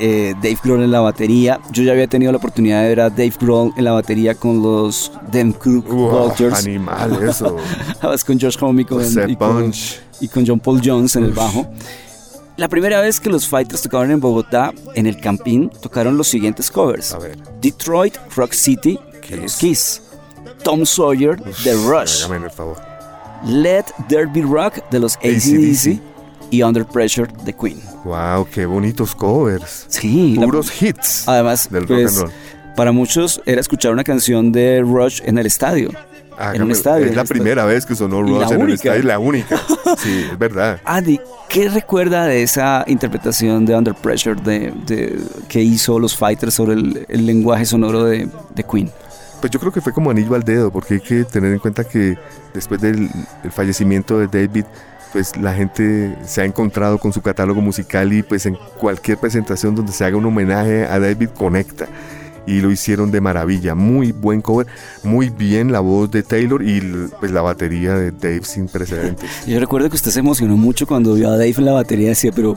eh, 0.00 0.34
Dave 0.42 0.56
Grohl 0.64 0.82
en 0.82 0.92
la 0.92 1.00
batería. 1.00 1.60
Yo 1.72 1.82
ya 1.82 1.92
había 1.92 2.06
tenido 2.06 2.32
la 2.32 2.38
oportunidad 2.38 2.80
de 2.82 2.88
ver 2.88 3.00
a 3.00 3.10
Dave 3.10 3.34
Grohl 3.38 3.74
en 3.76 3.84
la 3.84 3.92
batería 3.92 4.34
con 4.34 4.62
los 4.62 5.12
Dem 5.30 5.52
Crook 5.52 5.86
Vultures, 5.88 6.54
animal 6.64 7.18
eso. 7.28 7.56
con 8.26 8.40
Josh 8.40 8.56
Homme 8.62 8.80
y 8.82 8.84
con, 8.86 9.02
y 9.28 9.36
con- 9.36 9.72
y 10.22 10.28
con 10.28 10.46
John 10.46 10.60
Paul 10.60 10.80
Jones 10.82 11.16
en 11.16 11.24
el 11.24 11.30
Uf. 11.32 11.36
La 12.60 12.68
primera 12.68 13.00
vez 13.00 13.20
que 13.20 13.30
los 13.30 13.48
Fighters 13.48 13.80
tocaron 13.80 14.10
en 14.10 14.20
Bogotá, 14.20 14.74
en 14.94 15.06
el 15.06 15.18
Campín, 15.18 15.70
tocaron 15.80 16.18
los 16.18 16.28
siguientes 16.28 16.70
covers. 16.70 17.14
A 17.14 17.18
ver. 17.18 17.38
Detroit, 17.58 18.18
Rock 18.36 18.52
City, 18.52 19.00
de 19.30 19.36
los 19.38 19.56
Kiss. 19.56 20.02
Tom 20.62 20.84
Sawyer, 20.84 21.40
The 21.64 21.72
Rush. 21.72 22.22
Hágame 22.26 22.44
el 22.44 22.50
favor. 22.50 22.76
Let 23.46 23.86
There 24.10 24.26
Be 24.26 24.42
Rock, 24.42 24.86
de 24.90 25.00
los 25.00 25.16
AC/DC. 25.22 25.98
Y 26.50 26.62
Under 26.62 26.84
Pressure, 26.84 27.32
de 27.46 27.54
Queen. 27.54 27.80
Wow, 28.04 28.46
qué 28.52 28.66
bonitos 28.66 29.14
covers. 29.14 29.86
Sí, 29.88 30.36
la- 30.36 30.44
Puros 30.44 30.82
hits. 30.82 31.26
además, 31.26 31.66
del 31.70 31.88
rock 31.88 31.88
pues, 31.88 32.12
and 32.18 32.24
roll. 32.26 32.32
para 32.76 32.92
muchos 32.92 33.40
era 33.46 33.62
escuchar 33.62 33.90
una 33.92 34.04
canción 34.04 34.52
de 34.52 34.82
Rush 34.82 35.22
en 35.24 35.38
el 35.38 35.46
estadio. 35.46 35.88
En 36.54 36.62
un 36.62 36.70
estadio. 36.70 37.06
Es 37.06 37.14
la 37.16 37.24
primera 37.24 37.64
vez 37.64 37.84
que 37.86 37.94
sonó 37.94 38.22
Rush 38.22 38.50
en 38.52 38.60
única. 38.62 38.74
estadio. 38.90 39.02
La 39.04 39.18
única. 39.18 39.60
Sí, 39.98 40.26
es 40.30 40.38
verdad. 40.38 40.80
Andy, 40.84 41.20
¿qué 41.48 41.68
recuerda 41.68 42.24
de 42.26 42.42
esa 42.44 42.84
interpretación 42.86 43.66
de 43.66 43.74
Under 43.76 43.94
Pressure 43.94 44.40
de, 44.40 44.72
de- 44.86 45.18
que 45.48 45.60
hizo 45.60 45.98
los 45.98 46.16
Fighters 46.16 46.54
sobre 46.54 46.74
el, 46.74 47.06
el 47.08 47.26
lenguaje 47.26 47.64
sonoro 47.64 48.04
de, 48.04 48.28
de 48.54 48.62
Queen? 48.62 48.90
Pues 49.40 49.50
yo 49.50 49.58
creo 49.58 49.72
que 49.72 49.80
fue 49.80 49.92
como 49.92 50.10
anillo 50.10 50.34
al 50.36 50.44
dedo, 50.44 50.70
porque 50.70 50.94
hay 50.94 51.00
que 51.00 51.24
tener 51.24 51.52
en 51.52 51.58
cuenta 51.58 51.82
que 51.82 52.16
después 52.54 52.80
del 52.80 53.10
el 53.42 53.50
fallecimiento 53.50 54.18
de 54.18 54.26
David, 54.28 54.64
pues 55.12 55.36
la 55.38 55.52
gente 55.54 56.14
se 56.24 56.42
ha 56.42 56.44
encontrado 56.44 56.98
con 56.98 57.12
su 57.12 57.20
catálogo 57.20 57.60
musical 57.60 58.12
y 58.12 58.22
pues 58.22 58.46
en 58.46 58.56
cualquier 58.78 59.18
presentación 59.18 59.74
donde 59.74 59.90
se 59.92 60.04
haga 60.04 60.16
un 60.16 60.26
homenaje 60.26 60.84
a 60.84 61.00
David 61.00 61.30
conecta. 61.30 61.88
Y 62.46 62.60
lo 62.60 62.70
hicieron 62.70 63.10
de 63.10 63.20
maravilla, 63.20 63.74
muy 63.74 64.12
buen 64.12 64.40
cover, 64.40 64.66
muy 65.02 65.28
bien 65.28 65.72
la 65.72 65.80
voz 65.80 66.10
de 66.10 66.22
Taylor 66.22 66.62
y 66.62 66.80
pues 67.20 67.30
la 67.32 67.42
batería 67.42 67.94
de 67.94 68.10
Dave 68.10 68.44
sin 68.44 68.66
precedentes. 68.66 69.28
Yo 69.46 69.60
recuerdo 69.60 69.88
que 69.88 69.96
usted 69.96 70.10
se 70.10 70.20
emocionó 70.20 70.56
mucho 70.56 70.86
cuando 70.86 71.14
vio 71.14 71.28
a 71.28 71.32
Dave 71.32 71.54
en 71.56 71.64
la 71.64 71.72
batería, 71.72 72.08
decía, 72.08 72.32
pero 72.34 72.56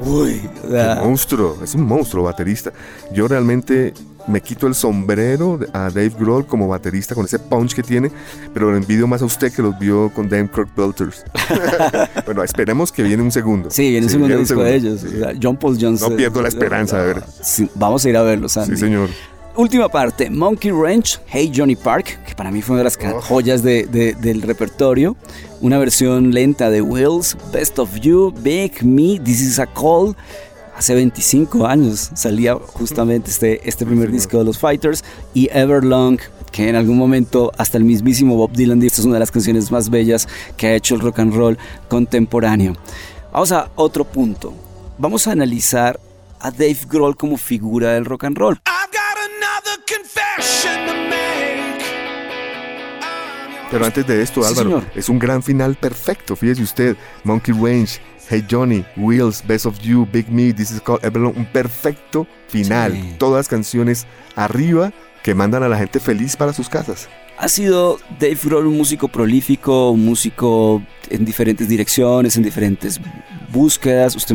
Uy, 0.00 0.42
Qué 0.62 0.94
monstruo, 1.02 1.58
es 1.62 1.74
un 1.74 1.86
monstruo 1.86 2.24
baterista. 2.24 2.72
Yo 3.12 3.28
realmente 3.28 3.94
me 4.26 4.40
quito 4.40 4.66
el 4.66 4.74
sombrero 4.74 5.58
a 5.72 5.90
Dave 5.90 6.12
Grohl 6.18 6.46
como 6.46 6.68
baterista 6.68 7.14
con 7.14 7.24
ese 7.24 7.38
punch 7.38 7.74
que 7.74 7.82
tiene, 7.82 8.10
pero 8.52 8.70
lo 8.70 8.76
envidio 8.76 9.06
más 9.06 9.22
a 9.22 9.24
usted 9.24 9.52
que 9.52 9.62
los 9.62 9.78
vio 9.78 10.10
con 10.12 10.28
Dan 10.28 10.48
Kirk 10.48 10.68
Belters. 10.76 11.24
bueno, 12.26 12.42
esperemos 12.42 12.92
que 12.92 13.02
viene 13.02 13.22
un 13.22 13.32
segundo. 13.32 13.70
Sí, 13.70 13.90
viene 13.90 14.06
un 14.06 14.10
segundo 14.10 14.38
disco 14.38 14.62
de 14.62 14.74
ellos. 14.74 15.04
John 15.40 15.56
Paul 15.56 15.78
Jones. 15.80 16.00
No 16.00 16.14
pierdo 16.14 16.42
la 16.42 16.48
esperanza 16.48 17.00
de 17.00 17.14
ver. 17.14 17.24
vamos 17.74 18.04
a 18.04 18.08
ir 18.08 18.16
a 18.16 18.22
verlo, 18.22 18.48
Sandy. 18.48 18.74
Sí, 18.74 18.80
señor. 18.80 19.08
Última 19.56 19.88
parte, 19.88 20.28
Monkey 20.28 20.70
Ranch, 20.70 21.18
Hey 21.26 21.50
Johnny 21.54 21.76
Park, 21.76 22.18
que 22.26 22.34
para 22.34 22.50
mí 22.50 22.60
fue 22.60 22.74
una 22.74 22.80
de 22.80 22.84
las 22.84 22.98
oh. 23.02 23.22
joyas 23.22 23.62
del 23.62 24.42
repertorio. 24.42 25.16
Una 25.62 25.78
versión 25.78 26.32
lenta 26.32 26.68
de 26.68 26.82
Wills, 26.82 27.38
Best 27.54 27.78
of 27.78 27.94
You, 28.00 28.34
Big 28.42 28.84
Me, 28.84 29.18
This 29.18 29.40
is 29.40 29.58
a 29.58 29.66
Call. 29.66 30.14
Hace 30.76 30.94
25 30.94 31.66
años 31.66 32.10
salía 32.12 32.54
justamente 32.54 33.30
este, 33.30 33.66
este 33.66 33.86
primer 33.86 34.12
disco 34.12 34.36
de 34.36 34.44
los 34.44 34.58
Fighters 34.58 35.04
y 35.32 35.48
Everlong, 35.50 36.18
que 36.52 36.68
en 36.68 36.76
algún 36.76 36.98
momento 36.98 37.50
hasta 37.56 37.78
el 37.78 37.84
mismísimo 37.84 38.36
Bob 38.36 38.52
Dylan 38.52 38.78
dijo, 38.78 38.88
esta 38.88 39.00
es 39.00 39.06
una 39.06 39.14
de 39.14 39.20
las 39.20 39.30
canciones 39.30 39.70
más 39.70 39.88
bellas 39.88 40.28
que 40.58 40.66
ha 40.66 40.74
hecho 40.74 40.94
el 40.94 41.00
rock 41.00 41.20
and 41.20 41.34
roll 41.34 41.58
contemporáneo. 41.88 42.74
Vamos 43.32 43.52
a 43.52 43.70
otro 43.74 44.04
punto. 44.04 44.52
Vamos 44.98 45.26
a 45.26 45.32
analizar 45.32 45.98
a 46.40 46.50
Dave 46.50 46.78
Grohl 46.86 47.16
como 47.16 47.38
figura 47.38 47.94
del 47.94 48.04
rock 48.04 48.24
and 48.24 48.36
roll. 48.36 48.60
Pero 53.70 53.84
antes 53.84 54.06
de 54.06 54.22
esto, 54.22 54.46
Álvaro, 54.46 54.84
es 54.94 55.08
un 55.08 55.18
gran 55.18 55.42
final 55.42 55.74
perfecto. 55.74 56.36
Fíjese 56.36 56.62
usted, 56.62 56.96
Monkey 57.24 57.52
Range, 57.52 57.98
Hey 58.28 58.44
Johnny, 58.48 58.84
Wheels, 58.96 59.40
Best 59.46 59.66
of 59.66 59.78
You, 59.82 60.04
Big 60.04 60.28
Me, 60.28 60.52
This 60.52 60.72
is 60.72 60.80
Called 60.80 61.04
Everlong, 61.04 61.34
un 61.36 61.46
perfecto 61.46 62.26
final. 62.48 62.92
Todas 63.18 63.46
canciones 63.46 64.04
arriba 64.34 64.92
que 65.22 65.32
mandan 65.36 65.62
a 65.62 65.68
la 65.68 65.78
gente 65.78 66.00
feliz 66.00 66.36
para 66.36 66.52
sus 66.52 66.68
casas. 66.68 67.08
Ha 67.38 67.48
sido 67.48 67.98
Dave 68.18 68.38
Grohl 68.42 68.66
un 68.66 68.78
músico 68.78 69.08
prolífico, 69.08 69.90
un 69.90 70.06
músico 70.06 70.82
en 71.10 71.24
diferentes 71.24 71.68
direcciones, 71.68 72.36
en 72.36 72.42
diferentes 72.42 73.00
búsquedas. 73.52 74.16
Usted 74.16 74.34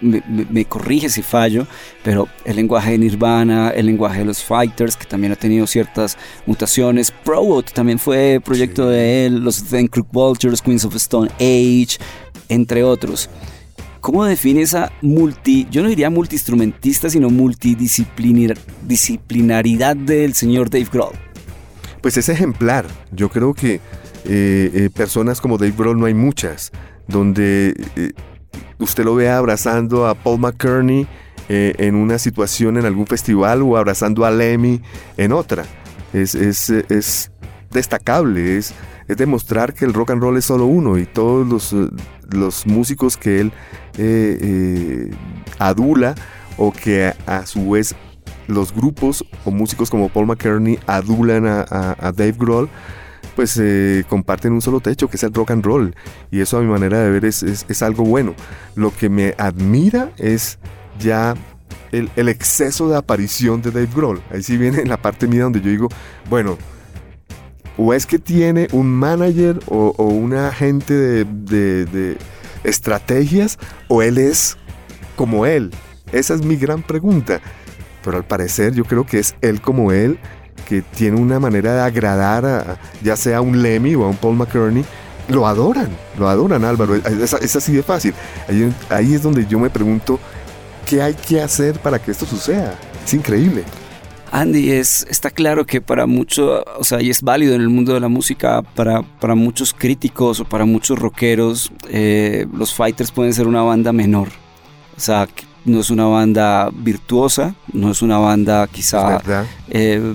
me, 0.00 0.64
corrige 0.66 1.08
si 1.08 1.22
fallo, 1.22 1.66
pero 2.04 2.28
el 2.44 2.54
lenguaje 2.56 2.90
de 2.92 2.98
Nirvana, 2.98 3.70
el 3.70 3.86
lenguaje 3.86 4.18
de 4.18 4.26
los 4.26 4.44
Fighters, 4.44 4.96
que 4.96 5.06
también 5.06 5.32
ha 5.32 5.36
tenido 5.36 5.66
ciertas 5.66 6.18
mutaciones. 6.44 7.10
Probot 7.10 7.72
también 7.72 7.98
fue 7.98 8.38
proyecto 8.44 8.86
de 8.88 9.26
él, 9.26 9.38
los 9.38 9.64
Then 9.64 9.88
Crook 9.88 10.08
Vultures, 10.12 10.60
Queens 10.60 10.84
of 10.84 10.94
Stone 10.96 11.30
Age, 11.36 11.96
entre 12.50 12.84
otros. 12.84 13.30
¿Cómo 14.02 14.26
define 14.26 14.60
esa 14.62 14.92
multi, 15.00 15.66
yo 15.70 15.82
no 15.82 15.88
diría 15.88 16.10
multiinstrumentista, 16.10 17.08
sino 17.08 17.30
multidisciplinaridad 17.30 19.96
del 19.96 20.34
señor 20.34 20.68
Dave 20.68 20.88
Grohl? 20.92 21.31
Pues 22.02 22.16
es 22.16 22.28
ejemplar. 22.28 22.86
Yo 23.12 23.30
creo 23.30 23.54
que 23.54 23.76
eh, 23.76 23.80
eh, 24.74 24.90
personas 24.94 25.40
como 25.40 25.56
Dave 25.56 25.74
Grohl 25.76 25.98
no 25.98 26.06
hay 26.06 26.14
muchas, 26.14 26.72
donde 27.06 27.74
eh, 27.96 28.12
usted 28.78 29.04
lo 29.04 29.14
vea 29.14 29.38
abrazando 29.38 30.06
a 30.06 30.14
Paul 30.14 30.40
McCartney 30.40 31.06
en 31.48 31.96
una 31.96 32.18
situación 32.18 32.78
en 32.78 32.86
algún 32.86 33.06
festival 33.06 33.60
o 33.60 33.76
abrazando 33.76 34.24
a 34.24 34.30
Lemmy 34.30 34.80
en 35.18 35.32
otra. 35.32 35.64
Es, 36.14 36.34
es, 36.34 37.30
destacable, 37.70 38.56
es, 38.56 38.72
es, 39.06 39.16
demostrar 39.18 39.74
que 39.74 39.84
el 39.84 39.92
rock 39.92 40.12
and 40.12 40.22
roll 40.22 40.38
es 40.38 40.46
solo 40.46 40.64
uno 40.64 40.96
y 40.96 41.04
todos 41.04 41.46
los, 41.46 41.76
los 42.30 42.66
músicos 42.66 43.18
que 43.18 43.40
él 43.40 43.52
adula 45.58 46.14
o 46.56 46.72
que 46.72 47.12
a 47.26 47.44
su 47.44 47.70
vez 47.70 47.94
los 48.52 48.72
grupos 48.74 49.24
o 49.44 49.50
músicos 49.50 49.90
como 49.90 50.08
Paul 50.08 50.26
McCartney 50.26 50.78
adulan 50.86 51.46
a, 51.46 52.12
Dave 52.14 52.34
Grohl, 52.38 52.68
pues 53.34 53.58
eh, 53.60 54.04
comparten 54.08 54.52
un 54.52 54.60
solo 54.60 54.80
techo, 54.80 55.08
que 55.08 55.16
es 55.16 55.22
el 55.22 55.32
rock 55.32 55.52
and 55.52 55.64
roll. 55.64 55.94
Y 56.30 56.40
eso 56.40 56.58
a 56.58 56.60
mi 56.60 56.68
manera 56.68 57.00
de 57.00 57.10
ver 57.10 57.24
es, 57.24 57.82
algo 57.82 58.04
bueno. 58.04 58.34
Lo 58.74 58.94
que 58.94 59.08
me 59.08 59.34
admira 59.38 60.10
es 60.18 60.58
ya 60.98 61.34
el, 61.92 62.28
exceso 62.28 62.88
de 62.88 62.96
aparición 62.96 63.62
de 63.62 63.70
Dave 63.70 63.88
Grohl. 63.94 64.22
Ahí 64.30 64.42
sí 64.42 64.56
viene 64.56 64.84
la 64.86 64.96
parte 64.96 65.26
mía 65.26 65.44
donde 65.44 65.60
yo 65.60 65.70
digo, 65.70 65.88
bueno, 66.28 66.58
o 67.78 67.94
es 67.94 68.06
que 68.06 68.18
tiene 68.18 68.68
un 68.72 68.90
manager 68.90 69.58
o, 69.66 69.90
un 70.04 70.34
agente 70.34 71.24
de 71.24 72.18
estrategias, 72.64 73.58
o 73.88 74.02
él 74.02 74.18
es 74.18 74.58
como 75.16 75.46
él. 75.46 75.70
Esa 76.12 76.34
es 76.34 76.44
mi 76.44 76.56
gran 76.56 76.82
pregunta 76.82 77.40
pero 78.02 78.16
al 78.16 78.24
parecer 78.24 78.74
yo 78.74 78.84
creo 78.84 79.06
que 79.06 79.18
es 79.18 79.34
él 79.40 79.60
como 79.60 79.92
él, 79.92 80.18
que 80.68 80.82
tiene 80.82 81.20
una 81.20 81.40
manera 81.40 81.74
de 81.74 81.80
agradar 81.80 82.46
a 82.46 82.78
ya 83.02 83.16
sea 83.16 83.38
a 83.38 83.40
un 83.40 83.62
Lemmy 83.62 83.94
o 83.94 84.04
a 84.04 84.08
un 84.08 84.16
Paul 84.16 84.36
McCartney, 84.36 84.84
lo 85.28 85.46
adoran, 85.46 85.88
lo 86.18 86.28
adoran 86.28 86.64
Álvaro, 86.64 86.94
es, 86.94 87.56
así 87.56 87.72
de 87.72 87.82
fácil. 87.82 88.14
Ahí, 88.48 88.72
ahí, 88.90 89.14
es 89.14 89.22
donde 89.22 89.46
yo 89.46 89.58
me 89.58 89.70
pregunto, 89.70 90.18
¿qué 90.88 91.02
hay 91.02 91.14
que 91.14 91.40
hacer 91.40 91.78
para 91.78 91.98
que 91.98 92.10
esto 92.10 92.26
suceda? 92.26 92.78
Es 93.04 93.14
increíble. 93.14 93.64
Andy, 94.32 94.72
es, 94.72 95.06
está 95.10 95.30
claro 95.30 95.66
que 95.66 95.82
para 95.82 96.06
muchos, 96.06 96.64
o 96.78 96.84
sea, 96.84 97.02
y 97.02 97.10
es 97.10 97.20
válido 97.20 97.54
en 97.54 97.60
el 97.60 97.68
mundo 97.68 97.92
de 97.92 98.00
la 98.00 98.08
música, 98.08 98.62
para, 98.62 99.02
para 99.02 99.34
muchos 99.34 99.74
críticos 99.74 100.40
o 100.40 100.46
para 100.46 100.64
muchos 100.64 100.98
rockeros, 100.98 101.70
eh, 101.90 102.46
los 102.54 102.72
Fighters 102.72 103.12
pueden 103.12 103.34
ser 103.34 103.46
una 103.46 103.62
banda 103.62 103.92
menor. 103.92 104.28
O 104.96 105.00
sea, 105.00 105.28
no 105.64 105.80
es 105.80 105.90
una 105.90 106.06
banda 106.06 106.70
virtuosa, 106.72 107.54
no 107.72 107.90
es 107.90 108.02
una 108.02 108.18
banda 108.18 108.66
quizá... 108.66 109.20
Eh, 109.70 110.14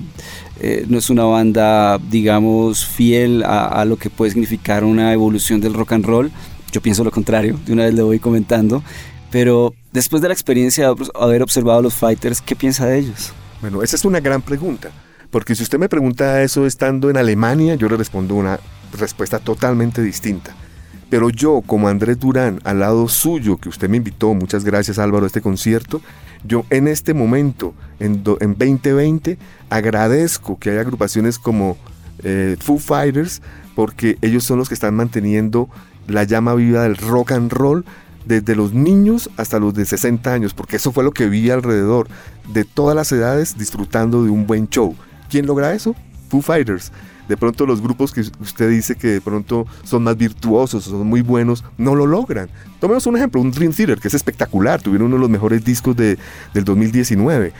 eh, 0.60 0.86
no 0.88 0.98
es 0.98 1.08
una 1.08 1.24
banda, 1.24 1.98
digamos, 1.98 2.84
fiel 2.84 3.44
a, 3.44 3.84
lo 3.84 3.96
que 3.96 4.10
puede 4.10 4.32
significar 4.32 4.82
una 4.82 5.12
evolución 5.12 5.60
del 5.60 5.74
rock 5.74 5.92
and 5.92 6.04
roll. 6.04 6.32
Yo 6.72 6.82
pienso 6.82 7.04
lo 7.04 7.12
contrario, 7.12 7.58
de 7.64 7.72
una 7.72 7.84
vez 7.84 7.94
le 7.94 8.02
voy 8.02 8.18
comentando. 8.18 8.82
Pero 9.30 9.74
después 9.92 10.20
de 10.20 10.28
la 10.28 10.34
experiencia 10.34 10.88
de 10.88 11.06
haber 11.14 11.42
observado 11.42 11.78
a 11.78 11.82
los 11.82 11.94
Fighters, 11.94 12.40
¿qué 12.40 12.56
piensa 12.56 12.86
de 12.86 12.98
ellos? 12.98 13.32
Bueno, 13.60 13.82
esa 13.82 13.94
es 13.94 14.04
una 14.04 14.20
gran 14.20 14.42
pregunta. 14.42 14.90
Porque 15.30 15.54
si 15.54 15.62
usted 15.62 15.78
me 15.78 15.88
pregunta 15.88 16.42
eso 16.42 16.66
estando 16.66 17.10
en 17.10 17.18
Alemania, 17.18 17.74
yo 17.74 17.88
le 17.88 17.96
respondo 17.96 18.34
una 18.34 18.58
respuesta 18.98 19.38
totalmente 19.38 20.02
distinta. 20.02 20.56
Pero 21.10 21.30
yo, 21.30 21.62
como 21.66 21.88
Andrés 21.88 22.18
Durán, 22.18 22.60
al 22.64 22.80
lado 22.80 23.08
suyo, 23.08 23.56
que 23.56 23.68
usted 23.68 23.88
me 23.88 23.96
invitó, 23.96 24.34
muchas 24.34 24.64
gracias 24.64 24.98
Álvaro, 24.98 25.24
a 25.24 25.26
este 25.26 25.40
concierto, 25.40 26.02
yo 26.44 26.64
en 26.70 26.86
este 26.86 27.14
momento, 27.14 27.74
en, 27.98 28.22
en 28.40 28.56
2020, 28.58 29.38
agradezco 29.70 30.58
que 30.58 30.70
haya 30.70 30.82
agrupaciones 30.82 31.38
como 31.38 31.76
eh, 32.22 32.56
Foo 32.60 32.78
Fighters, 32.78 33.40
porque 33.74 34.18
ellos 34.20 34.44
son 34.44 34.58
los 34.58 34.68
que 34.68 34.74
están 34.74 34.94
manteniendo 34.94 35.68
la 36.06 36.24
llama 36.24 36.54
viva 36.54 36.82
del 36.82 36.96
rock 36.96 37.32
and 37.32 37.52
roll 37.52 37.84
desde 38.26 38.54
los 38.54 38.74
niños 38.74 39.30
hasta 39.38 39.58
los 39.58 39.72
de 39.72 39.86
60 39.86 40.30
años, 40.30 40.52
porque 40.52 40.76
eso 40.76 40.92
fue 40.92 41.04
lo 41.04 41.12
que 41.12 41.28
vi 41.28 41.50
alrededor, 41.50 42.08
de 42.52 42.64
todas 42.64 42.94
las 42.94 43.10
edades 43.12 43.56
disfrutando 43.56 44.22
de 44.22 44.30
un 44.30 44.46
buen 44.46 44.68
show. 44.68 44.94
¿Quién 45.30 45.46
logra 45.46 45.72
eso? 45.72 45.94
Foo 46.28 46.42
Fighters 46.42 46.92
de 47.28 47.36
pronto 47.36 47.66
los 47.66 47.80
grupos 47.80 48.12
que 48.12 48.20
usted 48.20 48.70
dice 48.70 48.96
que 48.96 49.08
de 49.08 49.20
pronto 49.20 49.66
son 49.84 50.02
más 50.04 50.16
virtuosos, 50.16 50.84
son 50.84 51.06
muy 51.06 51.20
buenos, 51.20 51.64
no 51.76 51.94
lo 51.94 52.06
logran. 52.06 52.48
Tomemos 52.80 53.06
un 53.06 53.16
ejemplo, 53.16 53.40
un 53.40 53.50
Dream 53.50 53.72
Theater, 53.72 53.98
que 54.00 54.08
es 54.08 54.14
espectacular, 54.14 54.80
tuvieron 54.80 55.08
uno 55.08 55.16
de 55.16 55.20
los 55.20 55.30
mejores 55.30 55.64
discos 55.64 55.96
de, 55.96 56.18
del 56.54 56.64
2019. 56.64 57.52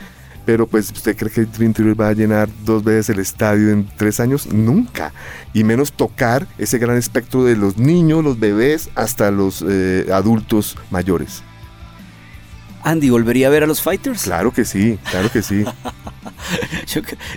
Pero 0.45 0.65
pues, 0.65 0.91
¿usted 0.91 1.15
cree 1.15 1.31
que 1.31 1.45
Dream 1.45 1.73
Theater 1.73 1.99
va 1.99 2.07
a 2.07 2.13
llenar 2.13 2.49
dos 2.65 2.83
veces 2.83 3.09
el 3.09 3.19
estadio 3.19 3.69
en 3.69 3.87
tres 3.97 4.19
años? 4.19 4.51
Nunca. 4.51 5.13
Y 5.53 5.63
menos 5.63 5.91
tocar 5.93 6.47
ese 6.57 6.79
gran 6.79 6.97
espectro 6.97 7.43
de 7.43 7.55
los 7.55 7.77
niños, 7.77 8.23
los 8.23 8.39
bebés, 8.39 8.89
hasta 8.95 9.29
los 9.29 9.63
eh, 9.67 10.07
adultos 10.11 10.75
mayores. 10.89 11.43
Andy, 12.83 13.09
¿volvería 13.09 13.47
a 13.47 13.49
ver 13.49 13.63
a 13.63 13.67
los 13.67 13.81
Fighters? 13.81 14.23
Claro 14.23 14.51
que 14.51 14.65
sí, 14.65 14.97
claro 15.09 15.29
que 15.31 15.41
sí. 15.41 15.63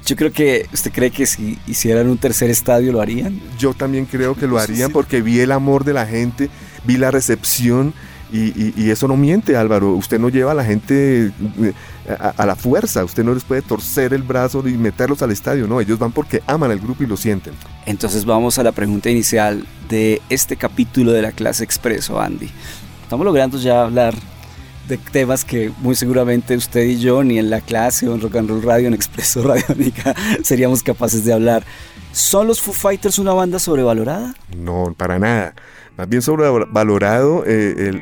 yo, 0.06 0.16
creo 0.16 0.32
que, 0.32 0.68
¿usted 0.72 0.92
cree 0.92 1.11
que 1.11 1.26
si 1.26 1.58
hicieran 1.66 2.08
un 2.08 2.18
tercer 2.18 2.50
estadio 2.50 2.92
lo 2.92 3.00
harían? 3.00 3.40
Yo 3.58 3.75
también 3.75 4.06
creo 4.06 4.34
que 4.34 4.46
lo 4.46 4.58
harían 4.58 4.90
porque 4.90 5.22
vi 5.22 5.40
el 5.40 5.52
amor 5.52 5.84
de 5.84 5.92
la 5.92 6.06
gente, 6.06 6.49
vi 6.84 6.96
la 6.96 7.11
recepción 7.11 7.94
Y, 8.32 8.90
eso 8.90 9.06
no 9.08 9.16
miente, 9.16 9.56
Álvaro. 9.56 9.92
Usted 9.92 10.18
no 10.18 10.30
lleva 10.30 10.52
a 10.52 10.54
la 10.54 10.64
gente 10.64 11.26
eh, 11.26 11.75
a, 12.18 12.46
la 12.46 12.56
fuerza. 12.56 13.04
Usted 13.04 13.25
no 13.25 13.34
les 13.34 13.44
puede 13.44 13.61
torcer 13.61 14.14
el 14.14 14.22
brazo 14.22 14.66
y 14.66 14.72
meterlos 14.72 15.20
al 15.20 15.32
estadio. 15.32 15.66
No, 15.66 15.82
ellos 15.82 15.99
van 15.99 16.12
porque 16.12 16.42
aman 16.46 16.70
al 16.70 16.78
grupo 16.78 17.02
y 17.02 17.06
lo 17.06 17.18
sienten. 17.18 17.52
Entonces 17.84 18.25
vamos 18.25 18.58
a 18.58 18.62
la 18.62 18.72
pregunta 18.72 19.11
inicial 19.11 19.66
de 19.90 20.22
este 20.30 20.56
capítulo 20.56 21.12
de 21.12 21.20
la 21.20 21.32
clase 21.32 21.62
expreso, 21.62 22.18
Andy. 22.18 22.49
Estamos 23.02 23.26
logrando 23.26 23.58
ya 23.58 23.82
hablar 23.82 24.14
de 24.88 24.98
temas 24.98 25.44
que 25.44 25.72
muy 25.78 25.94
seguramente 25.94 26.56
usted 26.56 26.82
y 26.84 26.98
yo, 26.98 27.22
ni 27.22 27.38
en 27.38 27.50
la 27.50 27.60
clase 27.60 28.08
o 28.08 28.14
en 28.14 28.20
Rock 28.20 28.36
and 28.36 28.48
Roll 28.50 28.62
Radio, 28.62 28.88
en 28.88 28.94
Expreso 28.94 29.42
Radiónica, 29.46 30.14
seríamos 30.42 30.82
capaces 30.82 31.24
de 31.24 31.32
hablar. 31.32 31.64
¿Son 32.12 32.46
los 32.46 32.60
Foo 32.60 32.74
Fighters 32.74 33.18
una 33.18 33.32
banda 33.32 33.58
sobrevalorada? 33.58 34.34
No, 34.56 34.94
para 34.96 35.18
nada. 35.18 35.54
Más 35.96 36.08
bien 36.08 36.20
sobrevalorado 36.22 37.44
eh, 37.46 38.00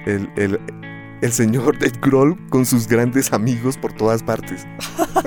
el, 1.23 1.33
señor 1.33 1.79
Dave 1.79 1.99
Grohl 2.01 2.37
con 2.49 2.67
sus 2.67 2.89
grandes 2.89 3.33
amigos 3.33 3.77
por 3.77 3.93
todas 3.93 4.23
partes. 4.23 4.67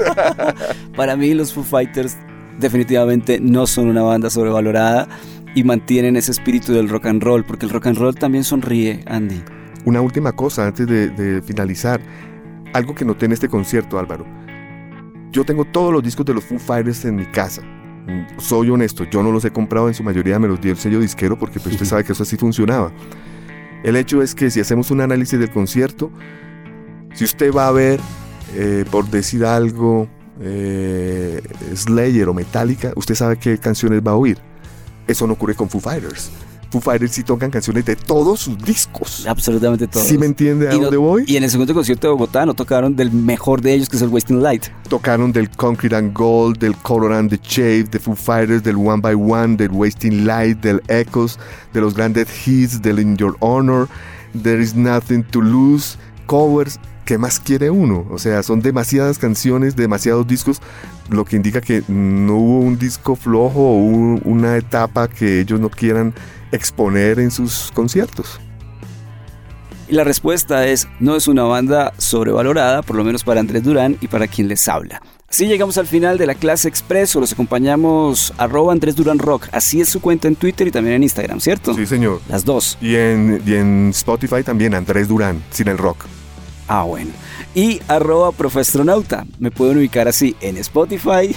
Para 0.95 1.15
mí 1.15 1.33
los 1.33 1.53
Foo 1.53 1.63
Fighters 1.63 2.17
definitivamente 2.60 3.39
no 3.39 3.67
son 3.67 3.88
una 3.88 4.01
banda 4.01 4.29
sobrevalorada 4.29 5.07
y 5.55 5.63
mantienen 5.63 6.15
ese 6.15 6.31
espíritu 6.31 6.74
del 6.74 6.89
rock 6.89 7.05
and 7.05 7.24
roll, 7.24 7.43
porque 7.43 7.65
el 7.65 7.72
rock 7.72 7.88
and 7.88 7.98
roll 7.98 8.15
también 8.15 8.43
sonríe, 8.43 9.03
Andy. 9.05 9.43
Una 9.86 10.02
última 10.02 10.32
cosa 10.32 10.66
antes 10.66 10.88
de, 10.88 11.10
de 11.10 11.42
finalizar, 11.42 12.02
algo 12.74 12.96
que 12.96 13.06
noté 13.06 13.25
en 13.25 13.34
este 13.34 13.50
concierto, 13.50 14.00
Álvaro. 14.00 14.25
Yo 15.32 15.44
tengo 15.44 15.66
todos 15.66 15.92
los 15.92 16.04
discos 16.04 16.25
de 16.25 16.34
los 16.34 16.44
Foo 16.44 16.60
Fighters 16.60 17.06
en 17.06 17.16
mi 17.16 17.25
casa 17.25 17.62
soy 18.38 18.70
honesto, 18.70 19.06
yo 19.06 19.24
no 19.24 19.32
los 19.32 19.46
he 19.46 19.52
comprado, 19.52 19.88
en 19.88 19.94
su 19.94 20.04
mayoría 20.04 20.40
me 20.40 20.48
los 20.48 20.60
dio 20.60 20.72
el 20.72 20.78
sello 20.78 21.00
disquero 21.00 21.38
porque 21.38 21.60
pues, 21.60 21.74
usted 21.74 21.86
sabe 21.90 22.04
que 22.04 22.13
eso 22.13 22.24
así 22.24 22.38
funcionaba. 22.38 22.92
El 23.84 23.96
hecho 23.96 24.22
es 24.22 24.34
que 24.34 24.50
si 24.50 24.60
hacemos 24.60 24.92
un 24.92 25.02
análisis 25.02 25.40
del 25.40 25.52
concierto, 25.52 26.12
si 27.13 27.25
usted 27.25 27.54
va 27.54 27.68
a 27.68 27.72
ver, 27.72 28.00
eh, 28.56 28.86
por 28.90 29.10
decir 29.10 29.46
algo, 29.46 30.08
eh, 30.40 31.42
Slayer 31.75 32.30
o 32.30 32.34
Metallica, 32.34 32.94
usted 32.96 33.16
sabe 33.16 33.38
qué 33.38 33.58
canciones 33.58 34.02
va 34.06 34.12
a 34.12 34.16
oír. 34.16 34.38
Eso 35.06 35.28
no 35.28 35.34
ocurre 35.34 35.54
con 35.54 35.70
Foo 35.70 35.82
Fighters. 35.82 36.32
Foo 36.74 36.82
Fighters 36.82 37.12
sí 37.12 37.22
tocan 37.22 37.51
canciones 37.51 37.86
de 37.86 37.96
todos 37.96 38.39
sus 38.39 38.58
discos. 38.58 39.27
Absolutamente 39.27 39.88
todos. 39.88 40.08
¿Sí 40.08 40.18
me 40.18 40.25
entiende 40.25 40.68
a 40.68 40.74
dónde 40.74 40.98
voy? 40.98 41.24
Y 41.27 41.38
en 41.38 41.44
el 41.44 41.51
segundo 41.51 41.72
concierto 41.72 42.08
de 42.08 42.13
Bogotá 42.13 42.48
no 42.48 42.56
tocaron 42.56 42.96
del 42.96 43.12
mejor 43.12 43.62
de 43.62 43.75
ellos, 43.75 43.89
que 43.89 43.98
es 43.98 44.01
el 44.01 44.10
Wasting 44.10 44.42
Light. 44.42 44.65
Tocaron 44.89 45.32
del 45.32 45.51
Concrete 45.51 45.96
and 45.96 46.18
Gold, 46.18 46.58
del 46.58 46.75
Color 46.77 47.13
and 47.13 47.30
the 47.30 47.39
Shave, 47.44 47.84
de 47.84 48.00
Foo 48.00 48.15
Fighters, 48.15 48.63
del 48.63 48.77
One 48.77 49.01
by 49.01 49.13
One, 49.13 49.56
del 49.56 49.70
Wasting 49.70 50.25
Light, 50.25 50.62
del 50.62 50.82
Echoes, 50.88 51.38
de 51.74 51.82
los 51.82 51.94
grandes 51.94 52.27
hits, 52.48 52.82
del 52.82 52.98
In 52.98 53.18
Your 53.18 53.38
Honor, 53.39 53.88
There 54.42 54.60
is 54.60 54.74
Nothing 54.74 55.24
to 55.25 55.42
Lose, 55.42 55.96
covers. 56.25 56.80
¿Qué 57.06 57.20
más 57.20 57.39
quiere 57.39 57.70
uno? 57.70 58.08
O 58.10 58.18
sea, 58.18 58.42
son 58.42 58.62
demasiadas 58.62 59.20
canciones, 59.20 59.75
demasiados 59.75 60.25
discos, 60.25 60.60
lo 61.10 61.25
que 61.25 61.36
indica 61.36 61.62
que 61.62 61.83
no 61.88 62.36
hubo 62.36 62.60
un 62.60 62.77
disco 62.77 63.15
flojo 63.15 63.60
o 63.60 63.77
una 63.77 64.57
etapa 64.57 65.07
que 65.07 65.41
ellos 65.41 65.60
no 65.60 65.69
quieran 65.69 66.13
exponer 66.51 67.19
en 67.19 67.31
sus 67.31 67.72
conciertos? 67.74 68.39
Y 69.88 69.95
la 69.95 70.03
respuesta 70.03 70.65
es, 70.67 70.88
no 71.00 71.15
es 71.15 71.27
una 71.27 71.43
banda 71.43 71.93
sobrevalorada, 71.98 72.81
por 72.81 72.95
lo 72.95 73.03
menos 73.03 73.24
para 73.24 73.39
Andrés 73.39 73.63
Durán 73.63 73.98
y 74.00 74.07
para 74.07 74.27
quien 74.27 74.48
les 74.48 74.67
habla. 74.67 75.01
Así 75.29 75.48
llegamos 75.48 75.79
al 75.79 75.88
final 75.88 76.19
de 76.19 76.27
la 76.27 76.36
clase 76.36 76.67
expreso, 76.67 77.19
los 77.19 77.33
acompañamos 77.33 78.33
arroba 78.38 78.72
Andrés 78.72 78.95
Durán 78.95 79.17
Rock, 79.17 79.48
así 79.51 79.81
es 79.81 79.89
su 79.89 80.00
cuenta 80.00 80.27
en 80.27 80.36
Twitter 80.36 80.67
y 80.67 80.72
también 80.72 80.95
en 80.95 81.03
Instagram, 81.03 81.39
¿cierto? 81.39 81.74
Sí, 81.74 81.88
señor. 81.88 82.22
Las 82.29 82.45
dos. 82.45 82.77
Y 82.79 82.95
en, 82.95 83.41
y 83.45 83.55
en 83.55 83.89
Spotify 83.89 84.43
también 84.43 84.75
Andrés 84.75 85.07
Durán, 85.07 85.43
sin 85.50 85.69
el 85.69 85.79
rock. 85.79 86.05
Ah, 86.67 86.83
bueno. 86.83 87.12
Y 87.55 87.81
arroba 87.88 88.31
profestronauta, 88.31 89.25
me 89.38 89.51
pueden 89.51 89.77
ubicar 89.77 90.07
así 90.07 90.36
en 90.41 90.57
Spotify, 90.57 91.36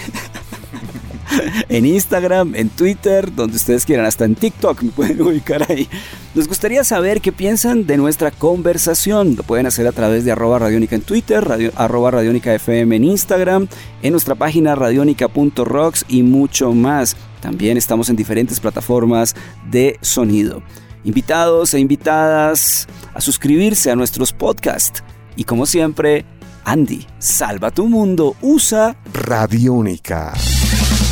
en 1.69 1.85
Instagram, 1.85 2.55
en 2.55 2.71
Twitter, 2.71 3.35
donde 3.35 3.57
ustedes 3.57 3.85
quieran, 3.85 4.07
hasta 4.07 4.25
en 4.25 4.35
TikTok 4.35 4.83
me 4.83 4.91
pueden 4.93 5.21
ubicar 5.21 5.71
ahí. 5.71 5.87
Nos 6.35 6.49
gustaría 6.49 6.85
saber 6.85 7.21
qué 7.21 7.33
piensan 7.33 7.87
de 7.87 7.97
nuestra 7.99 8.31
conversación. 8.31 9.37
Lo 9.37 9.43
pueden 9.43 9.67
hacer 9.67 9.87
a 9.87 9.93
través 9.93 10.25
de 10.25 10.33
arroba 10.33 10.59
radiónica 10.59 10.97
en 10.97 11.03
Twitter, 11.03 11.45
radio, 11.45 11.71
arroba 11.77 12.11
radiónica 12.11 12.55
FM 12.55 12.97
en 12.97 13.05
Instagram, 13.05 13.69
en 14.03 14.13
nuestra 14.13 14.35
página 14.35 14.75
radionica.rocks 14.75 16.07
y 16.09 16.23
mucho 16.23 16.73
más. 16.73 17.17
También 17.41 17.77
estamos 17.77 18.09
en 18.09 18.17
diferentes 18.17 18.61
plataformas 18.61 19.35
de 19.71 19.99
sonido. 20.01 20.63
Invitados 21.05 21.75
e 21.75 21.79
invitadas 21.79 22.87
a 23.15 23.21
suscribirse 23.21 23.91
a 23.91 23.97
nuestros 23.97 24.33
podcasts. 24.33 25.03
Y 25.37 25.45
como 25.45 25.67
siempre, 25.67 26.25
Andy, 26.65 27.07
salva 27.19 27.71
tu 27.71 27.87
mundo, 27.87 28.35
usa 28.41 28.97
Radiónica. 29.13 30.33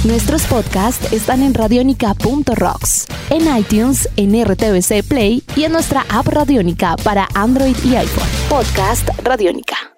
Nuestros 0.05 0.45
podcasts 0.47 1.13
están 1.13 1.43
en 1.43 1.55
radionica.rocks, 1.55 3.07
en 3.31 3.57
iTunes, 3.57 4.09
en 4.17 4.45
RTVC 4.45 5.03
Play 5.07 5.43
y 5.57 5.65
en 5.65 5.73
nuestra 5.73 6.05
app 6.11 6.27
Radionica 6.27 6.97
para 6.97 7.29
Android 7.35 7.77
y 7.85 7.97
iPhone. 7.97 8.29
Podcast 8.51 9.09
Radionica. 9.23 9.94